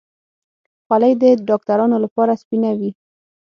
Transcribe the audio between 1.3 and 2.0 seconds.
ډاکترانو